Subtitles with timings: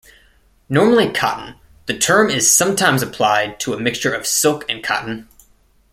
[0.67, 1.53] Normally cotton,
[1.85, 5.29] the term is sometimes applied to a mixture of silk and cotton.